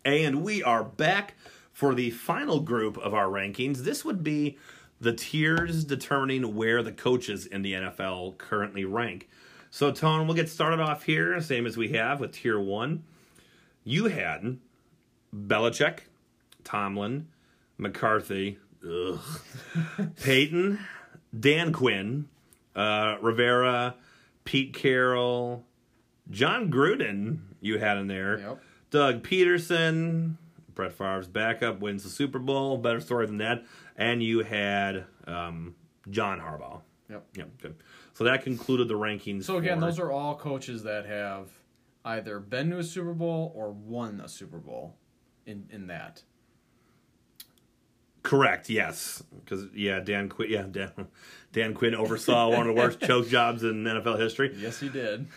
[0.03, 1.35] And we are back
[1.71, 3.79] for the final group of our rankings.
[3.79, 4.57] This would be
[4.99, 9.29] the tiers determining where the coaches in the NFL currently rank.
[9.69, 13.03] So, Tone, we'll get started off here, same as we have with tier one.
[13.83, 14.57] You had
[15.35, 15.99] Belichick,
[16.63, 17.27] Tomlin,
[17.77, 19.19] McCarthy, ugh,
[20.23, 20.79] Peyton,
[21.37, 22.27] Dan Quinn,
[22.75, 23.95] uh, Rivera,
[24.43, 25.63] Pete Carroll,
[26.29, 27.39] Jon Gruden.
[27.61, 28.39] You had in there.
[28.39, 28.61] Yep.
[28.91, 30.35] Doug Pederson,
[30.73, 32.77] Brett Favre's backup, wins the Super Bowl.
[32.77, 33.65] Better story than that.
[33.97, 35.75] And you had um,
[36.09, 36.81] John Harbaugh.
[37.09, 37.25] Yep.
[37.35, 37.49] Yep.
[37.61, 37.75] Good.
[38.13, 39.43] So that concluded the rankings.
[39.43, 41.49] So again, for- those are all coaches that have
[42.03, 44.95] either been to a Super Bowl or won a Super Bowl
[45.45, 46.23] in in that.
[48.23, 48.69] correct.
[48.69, 50.49] Yes, because yeah, Dan Quinn.
[50.49, 50.91] Yeah, Dan,
[51.53, 54.53] Dan Quinn oversaw one of the worst choke jobs in NFL history.
[54.57, 55.27] Yes, he did.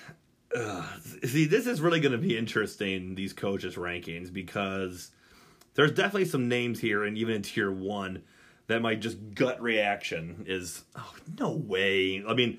[1.25, 3.15] See, this is really going to be interesting.
[3.15, 5.11] These coaches rankings because
[5.75, 8.23] there's definitely some names here, and even in tier one,
[8.67, 12.25] that my just gut reaction is, oh no way.
[12.27, 12.59] I mean,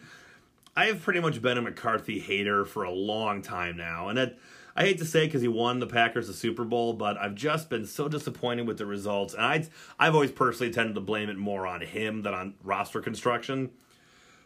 [0.75, 4.37] I have pretty much been a McCarthy hater for a long time now, and that
[4.79, 7.69] I hate to say because he won the Packers the Super Bowl, but I've just
[7.69, 9.67] been so disappointed with the results, and I
[9.99, 13.71] I've always personally tended to blame it more on him than on roster construction.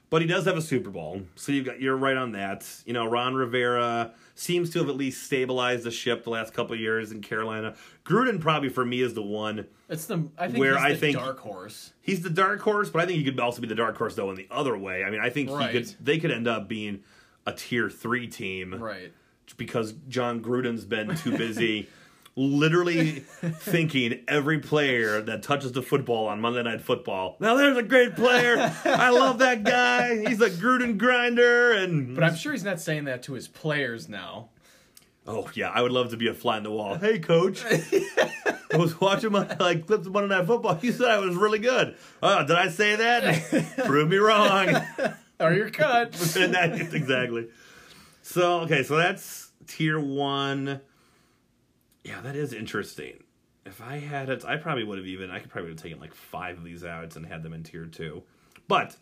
[0.09, 2.67] But he does have a Super Bowl, so you've got you're right on that.
[2.85, 6.73] You know, Ron Rivera seems to have at least stabilized the ship the last couple
[6.73, 7.75] of years in Carolina.
[8.03, 9.67] Gruden probably for me is the one.
[9.87, 11.93] It's the I think Where he's I the think- dark horse.
[12.01, 14.31] He's the dark horse, but I think he could also be the dark horse though
[14.31, 15.03] in the other way.
[15.03, 17.03] I mean, I think he could they could end up being
[17.45, 19.11] a tier three team Right.
[19.57, 21.89] Because Jon Gruden's been too busy
[22.35, 27.37] literally thinking every player that touches the football on Monday Night Football.
[27.39, 28.73] Now there's a great player.
[28.85, 30.27] I love that guy.
[30.27, 34.09] He's a Gruden grinder and But I'm sure he's not saying that to his players
[34.09, 34.49] now.
[35.25, 36.95] Oh yeah, I would love to be a fly in the wall.
[36.95, 37.63] Hey coach.
[37.63, 40.79] I was watching my like clips of Monday Night Football.
[40.81, 41.95] You said I was really good.
[42.21, 43.85] Oh, did I say that?
[43.85, 44.75] Prove me wrong.
[45.39, 46.13] Or you're cut.
[46.37, 47.49] exactly.
[48.23, 50.81] So okay, so that's tier one.
[52.03, 53.23] Yeah, that is interesting.
[53.65, 55.29] If I had it, I probably would have even.
[55.29, 57.85] I could probably have taken like five of these out and had them in tier
[57.85, 58.23] two.
[58.67, 58.95] But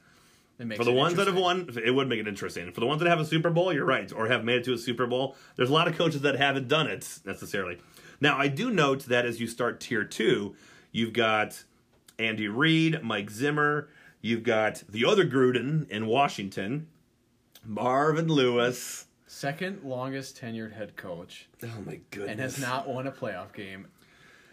[0.76, 2.72] for the ones that have won, it would make it interesting.
[2.72, 4.74] For the ones that have a Super Bowl, you're right, or have made it to
[4.74, 5.36] a Super Bowl.
[5.56, 7.80] There's a lot of coaches that haven't done it necessarily.
[8.20, 10.56] Now, I do note that as you start tier two,
[10.92, 11.64] you've got
[12.20, 13.90] Andy Reid, Mike Zimmer,
[14.22, 16.88] you've got the other Gruden in Washington,
[17.66, 19.06] Marvin Lewis.
[19.34, 22.32] Second longest tenured head coach Oh my goodness!
[22.32, 23.88] and has not won a playoff game.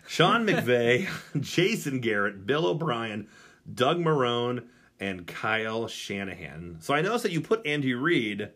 [0.07, 1.09] Sean McVay,
[1.41, 3.27] Jason Garrett, Bill O'Brien,
[3.75, 4.69] Doug Marrone,
[5.01, 6.77] and Kyle Shanahan.
[6.79, 8.51] So I noticed that you put Andy Reid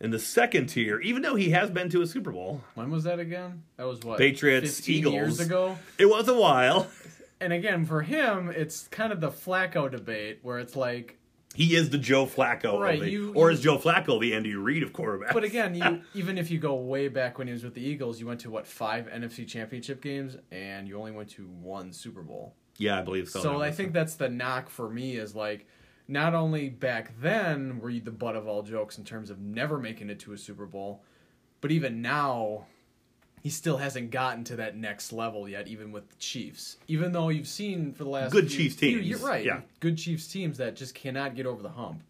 [0.00, 2.62] in the second tier, even though he has been to a Super Bowl.
[2.74, 3.62] When was that again?
[3.76, 5.14] That was what Patriots, Eagles.
[5.14, 5.78] years ago.
[5.96, 6.88] It was a while.
[7.40, 11.18] And again, for him, it's kind of the Flacco debate where it's like,
[11.56, 14.82] He is the Joe Flacco, Right, the- you- or is Joe Flacco the Andy Reid
[14.82, 15.32] of quarterbacks?
[15.32, 18.20] but again, you even if you go way back when he was with the Eagles,
[18.20, 22.22] you went to what five NFC Championship games, and you only went to one Super
[22.22, 22.54] Bowl.
[22.78, 23.40] yeah, I believe so.
[23.40, 25.66] So I think that's the knock for me is like,
[26.08, 29.78] not only back then were you the butt of all jokes in terms of never
[29.78, 31.02] making it to a Super Bowl,
[31.62, 32.66] but even now,
[33.46, 36.78] he still hasn't gotten to that next level yet, even with the Chiefs.
[36.88, 39.44] Even though you've seen for the last Good few- Chiefs teams, you're right.
[39.44, 39.60] yeah.
[39.78, 42.02] good Chiefs teams that just cannot get over the hump.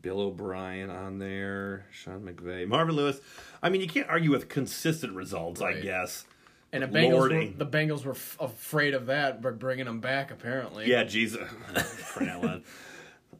[0.00, 3.20] Bill O'Brien on there, Sean McVay, Marvin Lewis.
[3.60, 6.26] I mean, you can't argue with consistent results, I guess.
[6.72, 10.30] And the Bengals, were, the Bengals were f- afraid of that, but bringing them back
[10.30, 10.88] apparently.
[10.88, 11.48] Yeah, Jesus.
[11.96, 12.60] For.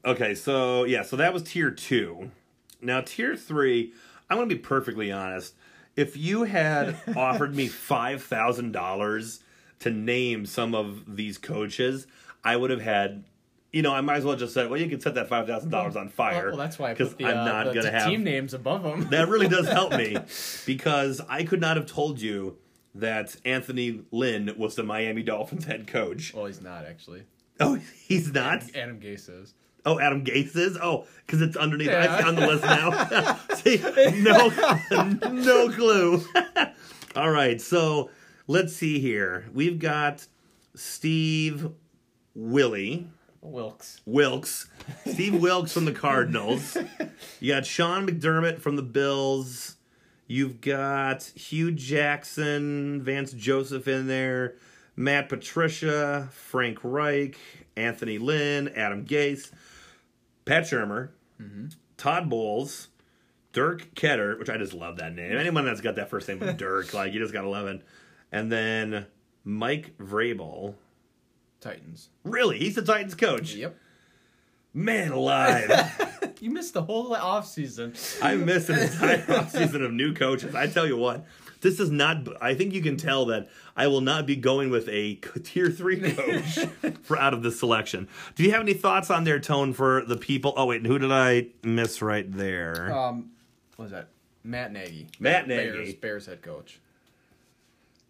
[0.05, 2.33] Okay, so yeah, so that was tier two.
[2.81, 3.93] Now tier three,
[4.29, 5.55] I'm gonna be perfectly honest.
[5.97, 9.41] If you had offered me five thousand dollars
[9.81, 12.07] to name some of these coaches,
[12.45, 13.25] I would have had.
[13.75, 15.71] You know, I might as well just say, well, you can set that five thousand
[15.71, 16.49] dollars on fire.
[16.49, 18.53] Well, that's why I 'cause put the, I'm uh, not the gonna have team names
[18.53, 19.09] above them.
[19.09, 20.15] that really does help me
[20.67, 22.59] because I could not have told you
[22.95, 26.35] that Anthony Lynn was the Miami Dolphins head coach.
[26.35, 27.23] well, he's not actually.
[27.61, 28.63] Oh, he's not.
[28.75, 29.55] Adam Gase is.
[29.85, 30.77] Oh, Adam Gase is.
[30.81, 31.89] Oh, because it's underneath.
[31.89, 32.19] I Yeah.
[32.19, 33.39] see on the list now.
[33.57, 34.49] see, no,
[35.33, 36.23] no clue.
[37.17, 38.11] All right, so
[38.47, 39.47] let's see here.
[39.53, 40.27] We've got
[40.75, 41.69] Steve
[42.35, 43.09] Willie.
[43.41, 44.01] Wilkes.
[44.07, 44.69] Wilkes,
[45.05, 46.77] Steve Wilkes from the Cardinals.
[47.41, 49.75] You got Sean McDermott from the Bills.
[50.29, 54.55] You've got Hue Jackson, Vance Joseph in there,
[54.95, 57.37] Matt Patricia, Frank Reich,
[57.77, 59.51] Anthony Lynn, Adam Gase,
[60.45, 61.67] Pat Shurmur, mm-hmm.
[61.97, 62.89] Todd Bowles,
[63.53, 65.37] Dirk Koetter, which I just love that name.
[65.37, 67.83] Anyone that's got that first name Dirk, like you just gotta love it.
[68.31, 69.07] And then
[69.45, 70.75] Mike Vrabel.
[71.61, 72.09] Titans.
[72.25, 73.55] Really, he's the Titans coach.
[73.55, 73.77] Yep.
[74.75, 75.71] Man alive.
[76.43, 77.95] You missed the whole off season.
[78.21, 80.57] I missed an entire offseason of new coaches.
[80.57, 81.25] I tell you what,
[81.63, 82.29] this is not.
[82.43, 85.99] I think you can tell that I will not be going with a tier three
[86.13, 86.59] coach
[87.03, 88.09] for out of this selection.
[88.35, 90.53] Do you have any thoughts on their tone for the people?
[90.57, 92.95] Oh wait, who did I miss right there?
[92.95, 93.31] Um,
[93.77, 94.09] what was that?
[94.45, 95.07] Matt Nagy.
[95.21, 95.93] Matt Bears, Nagy.
[95.99, 96.81] Bears head coach.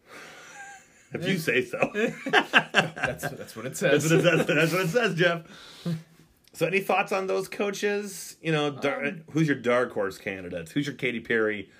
[1.12, 1.90] if you say so.
[1.94, 4.10] That's that's what it That's says.
[4.10, 4.46] what it says.
[4.46, 5.42] That's what it says, Jeff.
[6.54, 8.36] So, any thoughts on those coaches?
[8.42, 10.70] You know, dar- Um, who's your dark horse candidates?
[10.72, 11.70] Who's your Katy Perry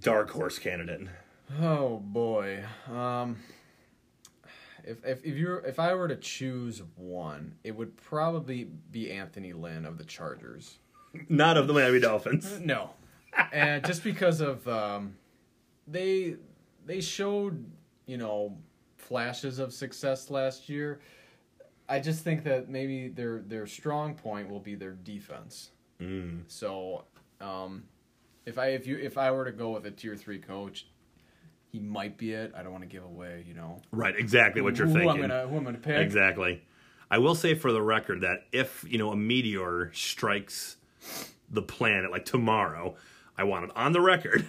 [0.00, 1.08] dark horse candidate?
[1.60, 2.64] Oh boy.
[2.90, 3.36] Um
[4.84, 9.52] if if if you if I were to choose one, it would probably be Anthony
[9.52, 10.78] Lynn of the Chargers.
[11.28, 12.60] Not of the Miami Dolphins.
[12.64, 12.90] No.
[13.52, 15.16] and just because of um
[15.86, 16.36] they
[16.84, 17.64] they showed,
[18.06, 18.56] you know,
[18.96, 21.00] flashes of success last year.
[21.88, 25.70] I just think that maybe their their strong point will be their defense.
[26.00, 26.42] Mm.
[26.48, 27.04] So,
[27.40, 27.84] um,
[28.46, 30.86] if I if you if I were to go with a tier three coach,
[31.70, 32.52] he might be it.
[32.56, 35.10] I don't want to give away, you know, Right, exactly what you're who thinking.
[35.10, 35.98] I'm gonna who I'm gonna pick.
[35.98, 36.62] Exactly.
[37.10, 40.76] I will say for the record that if, you know, a meteor strikes
[41.50, 42.96] the planet like tomorrow,
[43.38, 44.46] I want it on the record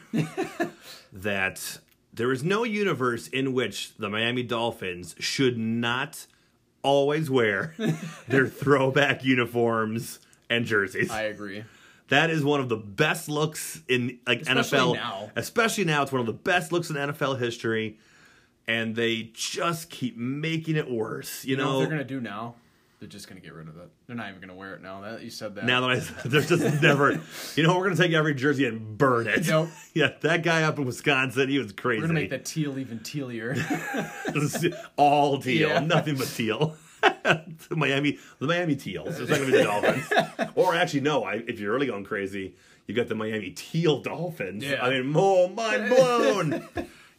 [1.13, 1.79] that
[2.13, 6.25] there is no universe in which the Miami Dolphins should not
[6.81, 7.75] always wear
[8.27, 11.12] their throwback uniforms and jerseys.
[11.12, 11.63] I agree.
[12.10, 14.93] That is one of the best looks in like Especially NFL.
[14.96, 15.32] now.
[15.36, 17.98] Especially now, it's one of the best looks in NFL history,
[18.67, 21.43] and they just keep making it worse.
[21.43, 22.56] You, You know know, what they're gonna do now?
[23.00, 23.89] They're just gonna get rid of it.
[24.08, 25.02] They're not even gonna wear it now.
[25.02, 25.65] That you said that.
[25.65, 27.22] now that I, there's just never.
[27.56, 29.46] You know, we're gonna take every jersey and burn it.
[29.48, 29.70] Nope.
[29.93, 32.02] yeah, that guy up in Wisconsin, he was crazy.
[32.02, 33.56] we're gonna make that teal even tealier.
[34.98, 35.80] all teal, Yeah.
[35.80, 36.76] nothing but teal.
[37.69, 39.19] The Miami, the Miami Teals.
[39.19, 40.51] It's not gonna be the Dolphins.
[40.55, 41.23] or actually, no.
[41.23, 42.55] I, if you're really going crazy,
[42.86, 44.63] you got the Miami Teal Dolphins.
[44.63, 44.81] Yeah.
[44.81, 46.67] I mean, oh, mind blown.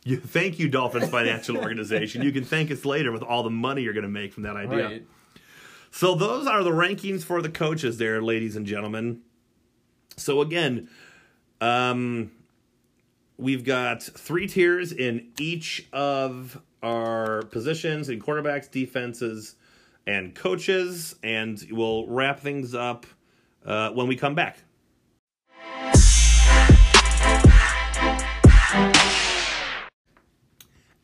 [0.04, 2.22] you thank you, Dolphins Financial Organization.
[2.22, 4.84] You can thank us later with all the money you're gonna make from that idea.
[4.84, 5.06] right.
[5.90, 9.20] So those are the rankings for the coaches there, ladies and gentlemen.
[10.16, 10.88] So again,
[11.60, 12.30] um,
[13.36, 19.56] we've got three tiers in each of our positions in quarterbacks, defenses,
[20.08, 23.04] and coaches, and we'll wrap things up
[23.66, 24.58] uh, when we come back.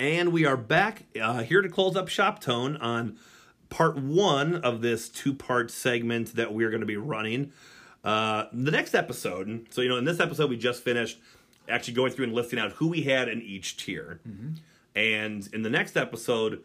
[0.01, 3.19] And we are back uh, here to close up Shop Tone on
[3.69, 7.53] part one of this two part segment that we're going to be running.
[8.03, 11.19] Uh, the next episode, so you know, in this episode, we just finished
[11.69, 14.21] actually going through and listing out who we had in each tier.
[14.95, 16.63] And in the next episode,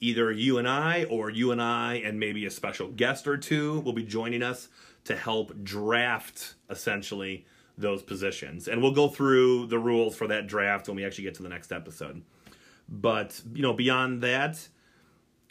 [0.00, 3.80] either you and I, or you and I, and maybe a special guest or two
[3.80, 4.68] will be joining us
[5.04, 8.68] to help draft essentially those positions.
[8.68, 11.48] And we'll go through the rules for that draft when we actually get to the
[11.48, 12.22] next episode.
[12.88, 14.66] But you know, beyond that,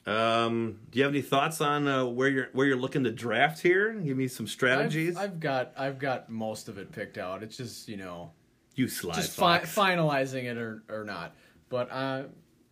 [0.05, 3.61] um, do you have any thoughts on uh, where you're where you're looking to draft
[3.61, 3.93] here?
[3.93, 5.17] Give me some strategies.
[5.17, 7.43] I've, I've got I've got most of it picked out.
[7.43, 8.31] It's just you know
[8.75, 11.35] you slide just fi- finalizing it or, or not.
[11.69, 12.23] But uh,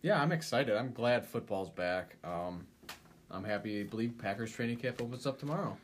[0.06, 0.76] yeah, I'm excited.
[0.76, 2.14] I'm glad football's back.
[2.22, 2.64] Um,
[3.30, 3.80] I'm happy.
[3.80, 5.76] I believe Packers training camp opens up tomorrow.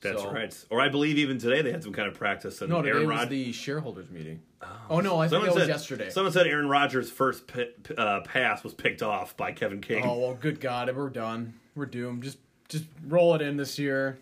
[0.00, 0.64] That's So- right.
[0.70, 2.60] Or I believe even today they had some kind of practice.
[2.62, 4.40] And No, today Aaron was the shareholders meeting.
[4.88, 6.10] Oh, no, I think it was yesterday.
[6.10, 10.04] Someone said Aaron Rodgers' first p- uh, pass was picked off by Kevin King.
[10.04, 11.54] Oh well, good God, we're done.
[11.74, 12.22] We're doomed.
[12.24, 14.18] Just just roll it in this year.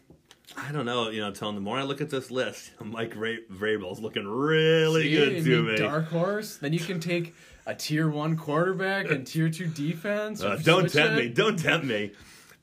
[0.57, 1.11] I don't know.
[1.11, 5.03] You know, telling the more I look at this list, Mike Ra- Vrabel's looking really
[5.05, 5.77] See, good to me.
[5.77, 6.57] Dark horse.
[6.57, 7.35] Then you can take
[7.69, 10.43] a tier one quarterback and tier two defense.
[10.43, 11.29] Uh, don't tempt it.
[11.29, 11.29] me.
[11.29, 12.13] Don't tempt me.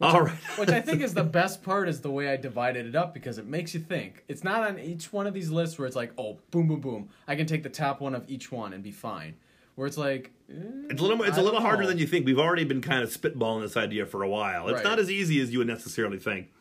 [0.01, 0.35] All right.
[0.57, 3.37] Which I think is the best part is the way I divided it up because
[3.37, 4.25] it makes you think.
[4.27, 7.09] It's not on each one of these lists where it's like, oh, boom, boom, boom.
[7.27, 9.35] I can take the top one of each one and be fine.
[9.75, 10.53] Where it's like, eh,
[10.89, 11.23] It's a little.
[11.23, 11.89] It's I a little harder know.
[11.89, 12.25] than you think.
[12.25, 14.67] We've already been kind of spitballing this idea for a while.
[14.69, 14.83] It's Right.
[14.83, 16.51] not as easy as you would necessarily think.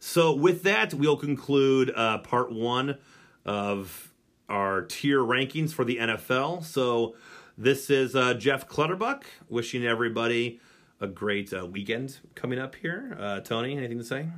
[0.00, 2.98] So with that, we'll conclude uh, part one
[3.44, 4.12] of
[4.48, 6.62] our tier rankings for the NFL.
[6.64, 7.14] So
[7.58, 10.60] this is uh, Jeff Clutterbuck wishing everybody
[11.00, 13.16] a great uh, weekend coming up here.
[13.18, 14.28] Uh, Tony, anything to say?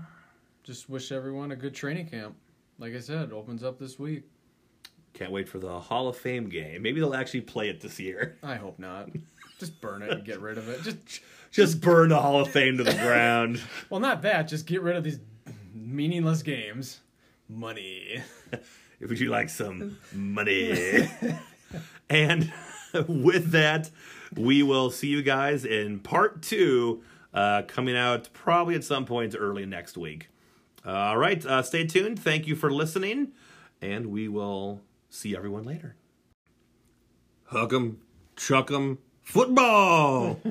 [0.64, 2.37] Just wish everyone a good training camp.
[2.79, 4.25] Like I said, it opens up this week.
[5.14, 6.83] Can't wait for the Hall of Fame game.
[6.83, 8.37] Maybe they'll actually play it this year.
[8.43, 9.09] I hope not.
[9.59, 10.83] Just burn it and get rid of it.
[10.83, 13.61] Just Just burn the Hall of Fame to the ground.
[13.91, 14.43] well, not that.
[14.47, 15.19] Just get rid of these
[15.75, 17.01] meaningless games.
[17.49, 18.23] Money.
[19.01, 21.09] Would you like some money?
[22.11, 22.53] and
[23.09, 23.91] with that,
[24.34, 27.03] we will see you guys in part two,
[27.34, 30.28] uh, coming out probably at some point early next week.
[30.84, 32.18] All right, uh, stay tuned.
[32.18, 33.32] Thank you for listening,
[33.82, 34.80] and we will
[35.11, 35.97] see everyone later.
[37.45, 37.99] Hook 'em,
[38.36, 40.41] chuck 'em, football!